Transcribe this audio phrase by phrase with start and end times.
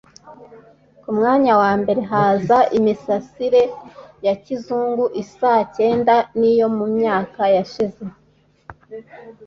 [1.01, 3.61] Ku mwanya wa mbere haza imisarari
[4.25, 8.03] ya kizungu isa cyane n’iyo mu myaka yashize